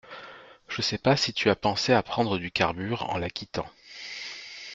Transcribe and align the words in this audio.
Je 0.67 0.81
sais 0.81 0.97
pas 0.97 1.15
si 1.15 1.31
tu 1.31 1.51
as 1.51 1.55
pensé 1.55 1.93
à 1.93 2.01
prendre 2.01 2.39
du 2.39 2.49
carbure 2.49 3.07
en 3.11 3.19
la 3.19 3.29
quittant 3.29 3.69